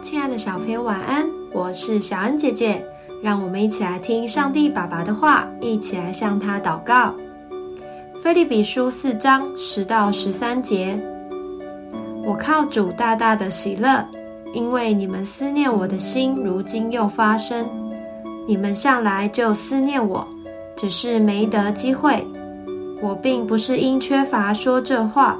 [0.00, 1.28] 亲爱的小朋友，晚安！
[1.52, 2.84] 我是小恩姐姐，
[3.22, 7.12] 让我们一起来听上帝爸爸的话，一起来向他祷告。
[8.22, 10.98] 菲利比书四章十到十三节，
[12.24, 14.06] 我靠主大大的喜乐，
[14.54, 17.66] 因为你们思念我的心，如今又发生。
[18.46, 20.26] 你们向来就思念我，
[20.76, 22.24] 只是没得机会。
[23.02, 25.36] 我并不是因缺乏说这话，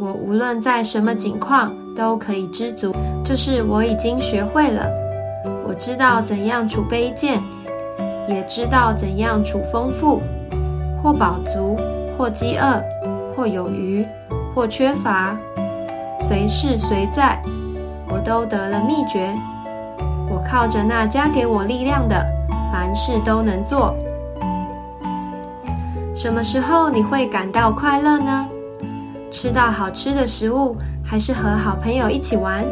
[0.00, 4.88] 我无论在什么境况都可以知足，这是我已经学会了。
[5.66, 7.42] 我知道怎样储卑贱，
[8.28, 10.20] 也知道怎样储丰富，
[11.02, 11.78] 或饱足。
[12.18, 12.80] 或饥饿，
[13.34, 14.06] 或有余，
[14.54, 15.34] 或缺乏，
[16.20, 17.42] 随事随在，
[18.06, 19.34] 我都得了秘诀。
[20.30, 22.24] 我靠着那加给我力量的，
[22.70, 23.96] 凡事都能做。
[26.14, 28.46] 什么时候你会感到快乐呢？
[29.30, 30.76] 吃到好吃的食物，
[31.12, 32.64] 还是和好朋友一起玩？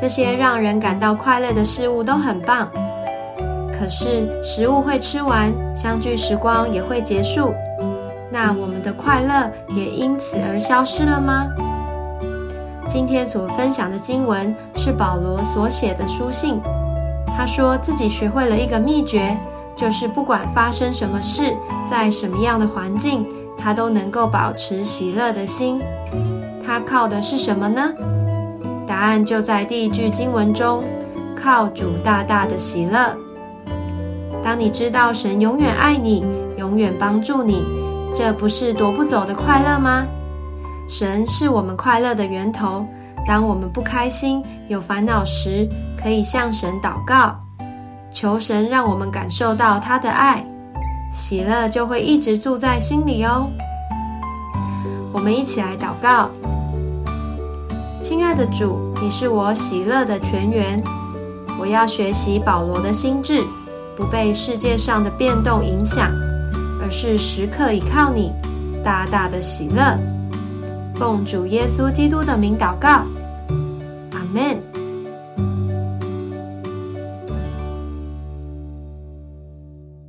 [0.00, 2.68] 这些让人感到快乐的事物都很棒。
[3.72, 7.54] 可是食物会吃完，相聚时光也会结束。
[8.32, 11.46] 那我们的快乐也因此而消失了吗？
[12.88, 16.60] 今天所分享的经文是保罗所写的书信。
[17.28, 19.38] 他说自己学会了一个秘诀，
[19.76, 21.56] 就是不管发生什么事，
[21.88, 23.24] 在什么样的环境，
[23.56, 25.80] 他都能够保持喜乐的心。
[26.66, 27.92] 他靠的是什么呢？
[28.86, 30.82] 答案就在第一句经文中：
[31.36, 33.16] 靠主大大的喜乐。
[34.42, 36.24] 当你知道神永远爱你，
[36.58, 37.64] 永远帮助你。
[38.14, 40.04] 这不是夺不走的快乐吗？
[40.88, 42.84] 神是我们快乐的源头。
[43.26, 45.68] 当我们不开心、有烦恼时，
[46.00, 47.36] 可以向神祷告，
[48.12, 50.44] 求神让我们感受到他的爱，
[51.12, 53.48] 喜乐就会一直住在心里哦。
[55.12, 56.30] 我们一起来祷告：
[58.08, 60.80] 亲爱的主，你是我喜乐的泉源。
[61.58, 63.42] 我要学习保罗的心智，
[63.96, 66.12] 不被世界上的变动影响。
[66.80, 68.32] 而是时刻依靠你，
[68.84, 69.98] 大大的喜乐。
[70.94, 73.04] 奉主耶稣基督的名祷告，
[74.12, 74.56] 阿门。